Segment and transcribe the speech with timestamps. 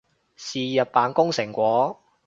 [0.35, 2.01] 是日扮工成果